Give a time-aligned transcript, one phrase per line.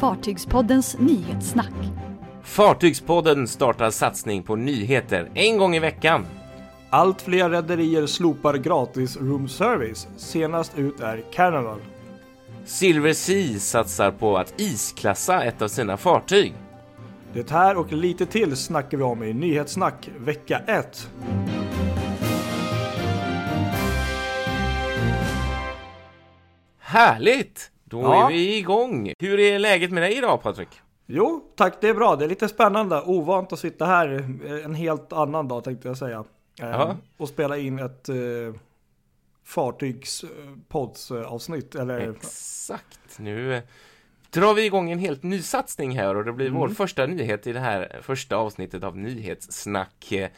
[0.00, 1.72] Fartygspoddens nyhetssnack.
[2.42, 6.26] Fartygspodden startar satsning på nyheter en gång i veckan.
[6.90, 10.08] Allt fler rederier slopar gratis room service.
[10.16, 11.80] Senast ut är Carnival.
[12.64, 16.54] Silver Sea satsar på att isklassa ett av sina fartyg.
[17.32, 21.10] Det här och lite till snackar vi om i Nyhetssnack vecka 1.
[26.78, 27.70] Härligt!
[27.90, 28.24] Då Ja.
[28.24, 29.12] är vi igång.
[29.18, 30.68] Hur är läget med dig idag Patrik?
[31.06, 32.16] Jo, tack det är bra.
[32.16, 33.02] Det är lite spännande.
[33.02, 34.08] Ovant att sitta här
[34.44, 36.24] eh, en helt annan dag tänkte jag säga.
[36.62, 36.96] Eh, Ja.
[37.16, 38.14] Och spela in ett eh,
[39.44, 41.74] fartygspoddsavsnitt.
[41.74, 43.18] Eller Exakt.
[43.18, 43.62] Nu eh,
[44.30, 47.52] drar vi igång en helt ny satsning här och det blir vår första nyhet i
[47.52, 50.12] det här första avsnittet av Nyhetssnack.
[50.12, 50.28] eh,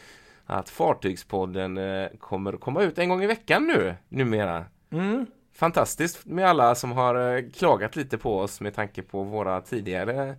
[0.46, 1.78] Att Fartygspodden
[2.18, 4.64] kommer komma ut en gång i veckan nu, numera.
[4.92, 5.26] Mm.
[5.54, 10.36] Fantastiskt med alla som har eh, klagat lite på oss med tanke på våra tidigare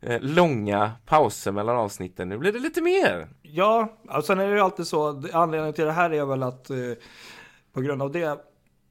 [0.00, 2.28] eh, långa pauser mellan avsnitten.
[2.28, 3.28] Nu blir det lite mer.
[3.42, 5.22] Ja, och sen är det ju alltid så.
[5.32, 6.76] Anledningen till det här är väl att eh,
[7.72, 8.38] på grund av det,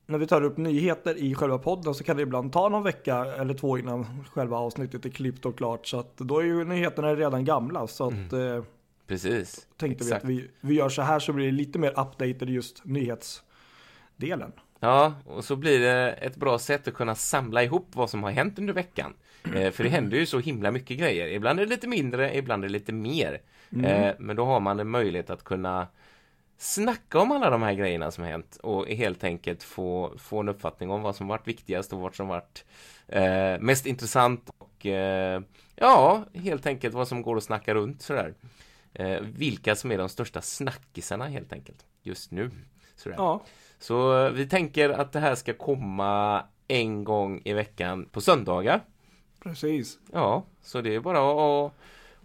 [0.06, 3.16] när vi tar upp nyheter i själva podden så kan det ibland ta någon vecka
[3.26, 5.88] eller två innan själva avsnittet är klippt och klart.
[5.88, 7.88] Så att då är ju nyheterna redan gamla.
[7.88, 8.64] Så att eh,
[9.08, 9.68] Precis.
[9.78, 10.26] tänkte Exakt.
[10.26, 14.52] vi att vi, vi gör så här så blir det lite mer updated just nyhetsdelen.
[14.80, 18.32] Ja, och så blir det ett bra sätt att kunna samla ihop vad som har
[18.32, 19.14] hänt under veckan.
[19.56, 21.28] Eh, för det händer ju så himla mycket grejer.
[21.28, 23.42] Ibland är det lite mindre, ibland är det lite mer.
[23.84, 25.88] Eh, men då har man en möjlighet att kunna
[26.58, 30.92] snacka om alla de här grejerna som hänt och helt enkelt få, få en uppfattning
[30.92, 32.66] om vad som varit viktigast och vad som varit
[33.08, 35.42] eh, mest intressant och eh,
[35.76, 38.34] ja, helt enkelt vad som går att snacka runt sådär.
[38.94, 42.52] Eh, vilka som är de största snackisarna helt enkelt just nu.
[42.96, 43.16] Sådär.
[43.18, 43.44] Ja,
[43.80, 48.82] Så eh, vi tänker att det här ska komma en gång i veckan på söndagar.
[49.44, 50.00] precis.
[50.14, 51.20] Ja, så det är bara
[51.66, 51.74] att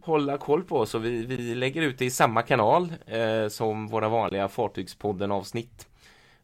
[0.01, 3.87] hålla koll på oss och vi, vi lägger ut det i samma kanal eh, som
[3.89, 5.89] våra vanliga Fartygspodden avsnitt.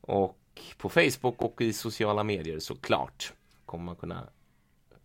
[0.00, 0.36] Och
[0.78, 3.32] på Facebook och i sociala medier såklart
[3.66, 4.28] kommer man kunna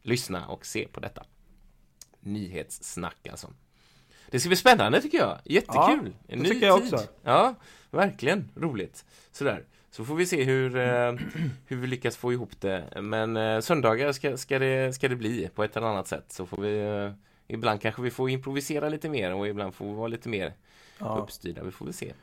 [0.01, 1.24] lyssna och se på detta.
[2.19, 3.47] Nyhetssnack alltså.
[4.30, 5.38] Det ska bli spännande tycker jag.
[5.44, 6.13] Jättekul.
[6.28, 6.94] Ja, en det ny tycker jag tid.
[6.94, 7.07] också.
[7.24, 7.56] Ja,
[7.91, 9.06] verkligen roligt.
[9.31, 9.63] Sådär.
[9.95, 11.13] Så får vi se hur, eh,
[11.66, 12.83] hur vi lyckas få ihop det.
[13.01, 16.25] Men eh, söndagar ska, ska, det, ska det bli på ett eller annat sätt.
[16.28, 17.11] Så får vi eh,
[17.47, 20.53] Ibland kanske vi får improvisera lite mer och ibland får vi vara lite mer
[21.00, 21.19] Ja.
[21.23, 21.63] uppstyrda.
[21.63, 22.13] Vi får väl se.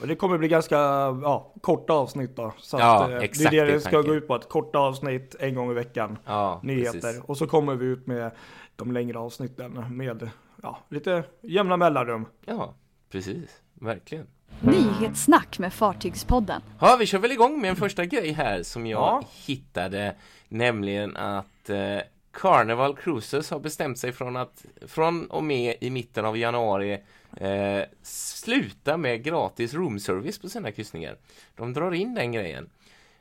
[0.00, 0.76] Och det kommer bli ganska
[1.22, 2.52] ja, korta avsnitt då.
[2.58, 4.10] Så Ja, att, eh, exakt, det är det det ska tanken.
[4.10, 4.34] gå ut på.
[4.34, 6.18] Att korta avsnitt en gång i veckan.
[6.24, 6.92] Ja, nyheter.
[7.00, 7.22] precis.
[7.24, 8.30] Och så kommer vi ut med
[8.76, 10.30] de längre avsnitten med
[10.62, 12.26] ja, lite jämna mellanrum.
[12.44, 12.74] Ja,
[13.10, 13.62] precis.
[13.74, 14.26] Verkligen.
[14.60, 16.62] Nyhetssnack med Fartygspodden.
[16.80, 19.22] Ja, vi kör väl igång med en första grej här som jag Ja.
[19.46, 20.14] hittade.
[20.48, 21.98] Nämligen att eh,
[22.32, 26.92] Carnival Cruises har bestämt sig från att från och med i mitten av januari
[27.36, 31.16] eh, sluta med gratis roomservice på sina kryssningar.
[31.56, 32.70] De drar in den grejen.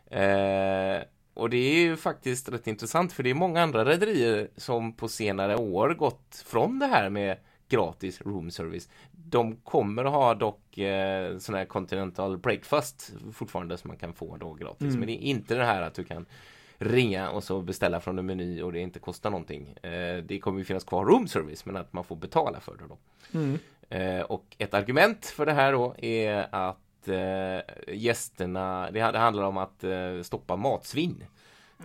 [0.10, 1.02] Eh,
[1.34, 5.08] och det är ju faktiskt rätt intressant för det är många andra rederier som på
[5.08, 7.38] senare år gått från det här med
[7.72, 8.90] gratis roomservice.
[9.12, 14.38] De kommer att ha dock eh, sån här continental breakfast fortfarande som man kan få
[14.38, 14.96] då gratis.
[14.96, 16.26] Men det är inte det här att du kan
[16.78, 19.76] ringa och så beställa från en meny och det inte kostar någonting.
[19.84, 22.98] Eh, det kommer ju finnas kvar roomservice men att man får betala för det då.
[23.96, 29.58] Eh, och ett argument för det här då är att eh, gästerna, det, handlar om
[29.58, 31.24] att eh, stoppa matsvinn.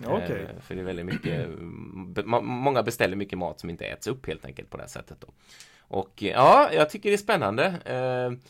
[0.05, 0.47] Okej.
[0.51, 2.15] Eh, för det är väldigt mycket, mm,
[2.45, 5.27] många beställer mycket mat som inte äts upp helt enkelt på det här sättet då.
[5.89, 7.65] Och eh, ja, jag tycker det är spännande.
[7.85, 8.49] Eh,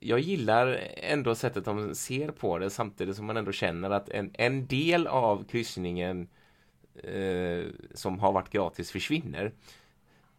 [0.00, 4.30] jag gillar ändå sättet de ser på det samtidigt som man ändå känner att en,
[4.34, 6.28] en del av kryssningen
[7.04, 9.52] eh, som har varit gratis försvinner.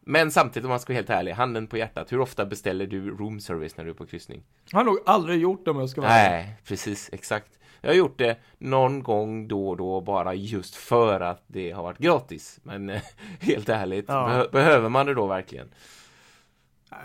[0.01, 3.09] Men samtidigt om man ska vara helt ärlig, handen på hjärtat, hur ofta beställer du
[3.11, 4.43] room service när du är på kryssning?
[4.71, 6.11] Jag har nog aldrig gjort det om jag ska vara.
[6.11, 7.59] Nej, precis, exakt.
[7.81, 11.83] Jag har gjort det någon gång då och då bara just för att det har
[11.83, 12.59] varit gratis.
[12.63, 12.89] Men
[13.39, 14.27] helt ärligt, Ja.
[14.29, 15.69] behö- behöver man det då verkligen?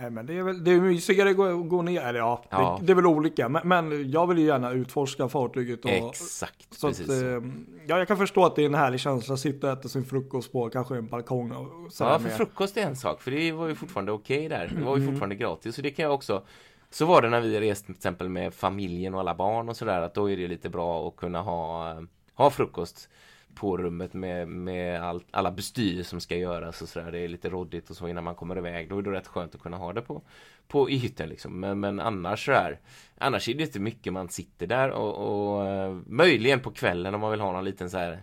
[0.01, 2.77] Nej men det är väl det är mysigare att gå, gå ner, eller ja, Ja.
[2.81, 3.49] Det, det är väl olika.
[3.49, 5.85] Men, men jag vill ju gärna utforska fartyget.
[5.85, 7.23] Och, Exakt, så att, precis.
[7.23, 7.43] eh,
[7.87, 10.05] ja, jag kan förstå att det är en härlig känsla att sitta och äta sin
[10.05, 11.53] frukost på kanske en balkong.
[11.53, 12.33] Och Ja, för med.
[12.33, 14.73] frukost är en sak, för det var ju fortfarande okej där.
[14.79, 15.15] Det var ju Mm.
[15.15, 16.43] fortfarande gratis, så det kan jag också
[16.91, 20.03] Så var det när vi reste till exempel med familjen och alla barn och sådär,
[20.03, 21.95] att då är det lite bra att kunna ha,
[22.35, 23.09] ha frukost
[23.55, 27.13] på rummet med, med all, alla bestyr som ska göras och sådär.
[27.13, 28.89] Det är lite råddigt och så innan man kommer iväg.
[28.89, 30.23] Då är det rätt skönt att kunna ha det på,
[30.69, 31.61] på i hytten liksom.
[31.61, 32.81] Men, men annars så här,
[33.19, 37.21] annars är det inte mycket man sitter där och, och eh, möjligen på kvällen om
[37.21, 38.23] man vill ha någon liten så här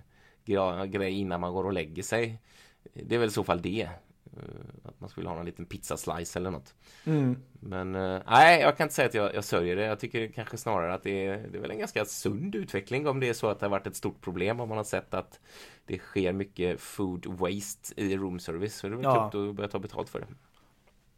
[0.86, 2.38] grej innan man går och lägger sig.
[2.94, 3.90] det är väl i så fall det.
[4.38, 4.44] Eh,
[4.90, 6.76] att man skulle ha någon liten pizzaslice eller något.
[7.06, 7.38] Mm.
[7.60, 9.84] Men eh, nej, jag kan inte säga att jag, jag sörjer det.
[9.86, 13.20] Jag tycker kanske snarare att det är, det är väl en ganska sund utveckling om
[13.20, 15.40] det är så att det har varit ett stort problem om man har sett att
[15.86, 18.76] det sker mycket food waste i room service.
[18.76, 19.30] Så det är väl Ja.
[19.30, 20.28] klokt att börja ta betalt för det.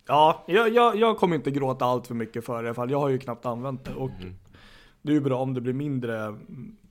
[0.07, 2.91] Ja, jag, jag, jag kommer inte gråta allt för mycket för det i alla fall.
[2.91, 4.35] Jag har ju knappt använt det och Mm.
[5.01, 6.35] det är ju bra om det blir mindre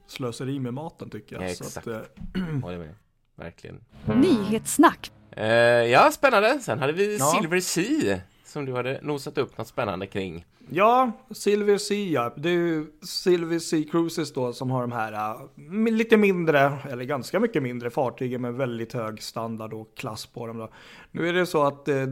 [0.06, 1.50] slöseri med maten tycker jag.
[1.50, 1.86] Ja, Så exakt.
[1.86, 2.94] att, eh, Håller med.
[3.34, 3.84] Verkligen.
[4.06, 5.12] Nyhetssnack.
[5.36, 5.46] Eh,
[5.90, 6.58] ja, spännande.
[6.60, 7.24] Sen hade vi Ja.
[7.24, 8.20] Silver Sea
[8.52, 10.44] som du hade nosat upp något spännande kring.
[10.68, 12.32] Ja, Silver Sea, ja.
[12.36, 17.04] det är ju Silver Sea Cruises då som har de här äh, lite mindre, eller
[17.04, 20.58] ganska mycket mindre fartygen med väldigt hög standard och klass på dem.
[20.58, 20.68] Då.
[21.10, 22.04] Nu är det så att eh,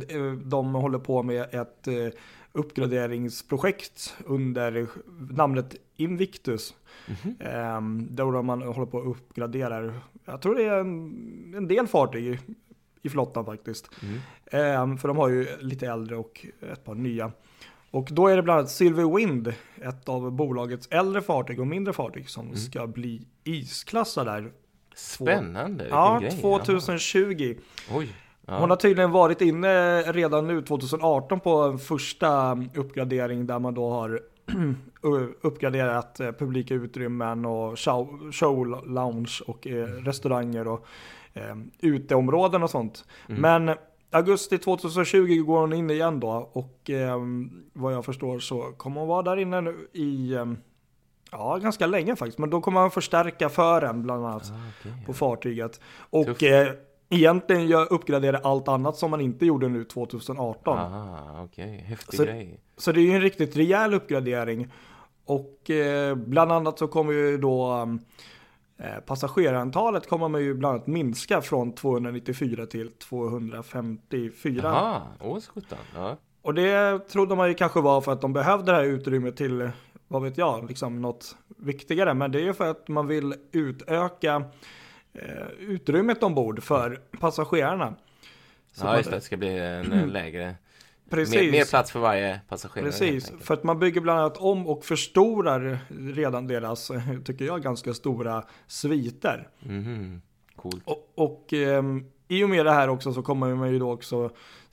[0.45, 2.09] de håller på med ett eh,
[2.53, 4.89] uppgraderingsprojekt under
[5.31, 6.75] namnet Invictus.
[7.41, 9.95] Ehm, där man håller på att uppgradera,
[10.25, 12.39] jag tror det är en, en del fartyg
[13.03, 13.91] i, flottan faktiskt.
[14.51, 17.33] Ehm, för de har ju lite äldre och ett par nya.
[17.91, 21.93] Och då är det bland annat Silver Wind, ett av bolagets äldre fartyg och mindre
[21.93, 24.53] fartyg som ska bli isklassad där.
[24.95, 25.87] Spännande.
[25.91, 26.31] Ja, grej.
[26.31, 27.55] 2020.
[27.89, 27.97] Ja.
[27.97, 28.09] Oj.
[28.47, 28.59] Ja.
[28.59, 33.91] Hon har tydligen varit inne redan nu 2018 på en första uppgradering där man då
[33.91, 34.21] har
[35.41, 40.87] uppgraderat eh, publika utrymmen och show, show lounge och eh, restauranger och
[41.33, 43.05] eh, uteområden och sånt.
[43.27, 43.71] Men
[44.11, 47.19] augusti 2020 går hon in igen då och eh,
[47.73, 50.47] vad jag förstår så kommer hon vara där inne nu i eh,
[51.33, 52.39] Ja, ganska länge faktiskt.
[52.39, 55.81] Men då kommer man förstärka fören bland annat Ah, okej, på fartyget.
[56.11, 56.73] Och eh,
[57.11, 60.79] egentligen gör, uppgradera allt annat som man inte gjorde nu 2018.
[60.79, 61.85] Aha, okej.
[61.87, 62.61] Häftig Så- grej.
[62.77, 64.69] Så det är ju en riktigt rejäl uppgradering.
[65.25, 67.89] Och eh, bland annat så kommer ju då
[68.79, 74.61] eh, passagerarantalet kommer man ju bland annat minska från 294 till 254.
[74.65, 75.79] Jaha, åh så sjutton.
[75.95, 76.17] Ja.
[76.43, 79.71] Och det trodde man ju kanske var för att de behövde det här utrymmet till,
[80.09, 82.15] vad vet jag, liksom något viktigare.
[82.15, 84.45] Men det är ju för att man vill utöka
[85.13, 87.95] eh, utrymmet ombord för passagerarna.
[88.73, 89.17] Så ja, just det.
[89.17, 90.55] Det ska bli en eh, lägre...
[91.11, 91.35] Precis.
[91.35, 92.91] Mer, mer plats för varje passagerare.
[92.91, 95.79] Precis, för att man bygger bland annat om och förstorar
[96.15, 99.49] redan deras, eh, tycker jag, ganska stora sviter.
[99.61, 100.23] Mhm.
[100.57, 100.83] Coolt.
[100.85, 104.31] Och, och ehm, i och med det här också så kommer man ju då också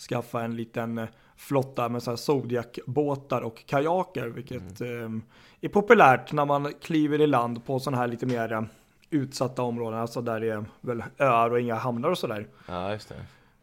[0.10, 5.22] skaffa en liten eh, flotta med så här Zodiac-båtar och kajaker, vilket ehm,
[5.62, 8.62] är populärt när man kliver i land på sådana här lite mer eh,
[9.10, 12.48] utsatta områden, alltså där det är väl öar och inga hamnar och sådär.
[12.68, 13.16] Ja, just det.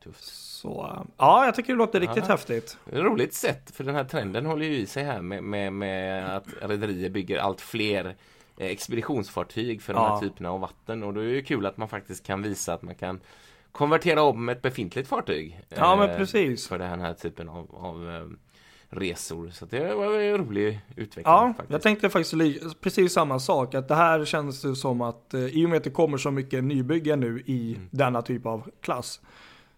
[0.05, 0.25] Tufft.
[0.25, 2.33] Så ja, jag tycker det låter riktigt Ja.
[2.33, 2.79] häftigt.
[2.93, 6.47] Roligt sätt, för den här trenden håller ju i sig här med, med, med att
[6.63, 8.17] rederier bygger allt fler
[8.57, 10.15] eh, expeditionsfartyg för de Ja.
[10.15, 11.03] här typerna av vatten.
[11.03, 13.21] Och då är det ju kul att man faktiskt kan visa att man kan
[13.73, 15.61] konvertera om ett befintligt fartyg.
[15.69, 16.69] Ja, men eh, precis.
[16.69, 18.27] För den här typen av, av eh,
[18.95, 19.51] resor.
[19.51, 21.71] Så det var en rolig utveckling Ja, faktiskt.
[21.73, 23.75] jag tänkte faktiskt precis samma sak.
[23.75, 26.65] Att det här känns som att eh, i och med att det kommer så mycket
[26.65, 27.89] nybyggen nu i Mm.
[27.91, 29.21] denna typ av klass.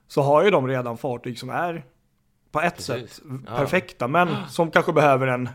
[0.08, 1.84] Så har ju de redan fartyg som är
[2.50, 3.14] på ett Precis.
[3.14, 3.56] sätt Ja.
[3.56, 4.08] perfekta.
[4.08, 5.48] Men som kanske behöver en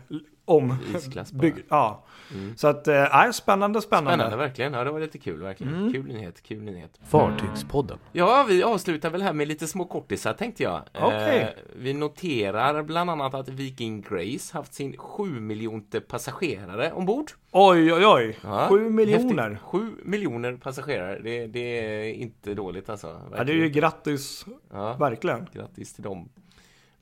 [0.44, 0.76] om.
[0.96, 1.40] Isklass bara.
[1.40, 2.04] Bygg, ja.
[2.34, 2.56] Mm.
[2.56, 4.10] Så att, nej, spännande, spännande.
[4.12, 4.72] Spännande verkligen.
[4.72, 5.74] Ja, det var lite kul verkligen.
[5.74, 5.92] Mm.
[5.92, 7.00] Kul nyhet, kul nyhet.
[7.04, 7.98] Fartygspodden.
[8.12, 10.82] Ja, vi avslutar väl här med lite små kortisar tänkte jag.
[10.94, 11.40] Okej.
[11.40, 17.30] Eh, vi noterar bland annat att Viking Grace haft sin 7 miljonte passagerare ombord.
[17.50, 18.38] Oj, oj, oj.
[18.42, 19.50] Ja, Sju miljoner.
[19.50, 19.62] häftigt.
[19.62, 21.18] 7 miljoner passagerare.
[21.22, 23.06] Det, det är inte dåligt alltså.
[23.06, 23.60] Ja, det är verkligen.
[23.62, 25.46] ju grattis, ja, verkligen.
[25.52, 26.28] grattis till dem.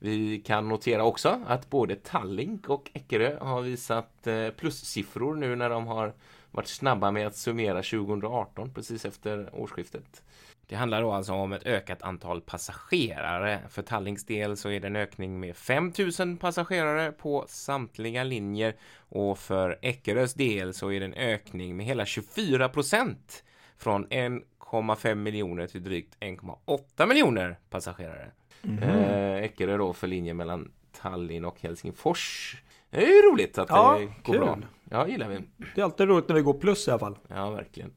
[0.03, 5.71] Vi kan notera också att både Tallink och Eckerö har visat eh, plussiffror nu när
[5.71, 6.13] de har
[6.51, 10.23] varit snabba med att summera 2018 precis efter årsskiftet.
[10.67, 13.61] Det handlar då alltså om ett ökat antal passagerare.
[13.69, 19.39] För Tallinks del så är det en ökning med 5000 passagerare på samtliga linjer och
[19.39, 23.45] för Eckerös del så är det en ökning med hela 24 procent
[23.79, 28.31] från 1,5 miljoner till drygt 1,8 miljoner passagerare.
[28.83, 32.57] Eh, Eckerö då för linjen mellan Tallinn och Helsingfors.
[32.91, 34.39] Det är ju roligt att Ja, det går kul.
[34.39, 34.59] bra.
[34.91, 35.39] Ja, gillar vi.
[35.75, 37.19] Det är alltid roligt när det går plus i alla fall.
[37.29, 37.91] Ja, verkligen.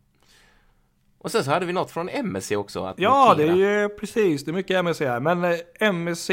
[1.18, 3.68] Och sen så hade vi något från MSC också att Ja, det notera.
[3.70, 4.46] är ju precis.
[4.46, 5.20] Det är mycket MSC här.
[5.20, 5.58] Men eh,
[5.90, 6.30] MSC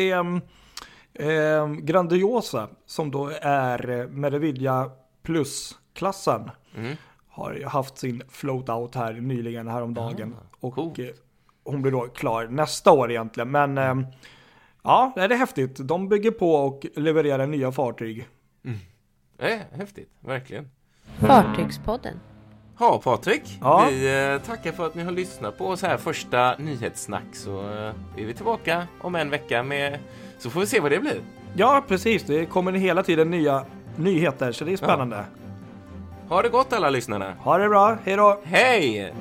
[1.14, 4.90] eh, Grandiosa, som då är eh, Meravidia
[5.22, 6.96] Plus-klassen, Mm.
[7.28, 10.36] har haft sin float-out här nyligen, häromdagen.
[10.60, 10.98] och coolt.
[11.70, 13.50] Hon blir då klar nästa år egentligen.
[13.50, 13.94] Men eh,
[14.82, 15.76] ja, det är häftigt.
[15.76, 18.28] De bygger på och levererar nya fartyg.
[19.38, 20.70] Eh, häftigt, verkligen.
[21.18, 22.20] Fartygspodden.
[22.78, 23.58] Ja, Patrik.
[23.60, 23.86] Ja.
[23.90, 27.24] Vi eh, tackar för att ni har lyssnat på oss här första nyhetssnack.
[27.32, 29.98] Så eh, är vi tillbaka om en vecka med...
[30.38, 31.20] Så får vi se vad det blir.
[31.54, 32.22] Ja, precis.
[32.22, 33.64] Det kommer hela tiden nya
[33.96, 35.24] nyheter, så det är spännande.
[36.28, 37.34] Ha det gott alla lyssnarna.
[37.38, 38.40] Ha det bra, hej då!
[38.44, 39.14] Hej!